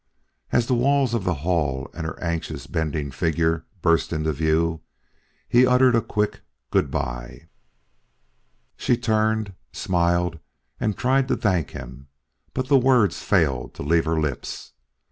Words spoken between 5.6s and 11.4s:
uttered a quick "Good by!" She turned, smiled and tried to